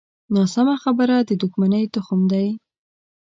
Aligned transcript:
ناسمه 0.35 0.75
خبره 0.83 1.15
د 1.29 1.31
دوښمنۍ 1.41 1.83
تخم 1.95 2.19
دی 2.31 2.47